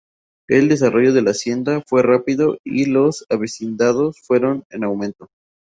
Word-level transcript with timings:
El 0.49 0.67
desarrollo 0.67 1.13
de 1.13 1.21
la 1.21 1.29
hacienda, 1.29 1.83
fue 1.85 2.01
rápido 2.01 2.57
y 2.63 2.85
los 2.85 3.23
avecindados 3.29 4.19
fueron 4.19 4.63
en 4.71 4.83
aumento. 4.83 5.27